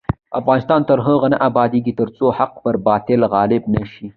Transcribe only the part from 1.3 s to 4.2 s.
نه ابادیږي، ترڅو حق پر باطل غالب نشي.